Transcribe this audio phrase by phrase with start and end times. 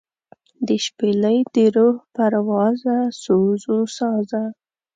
[0.67, 4.43] دشپیلۍ دروح پروازه سوزوسازه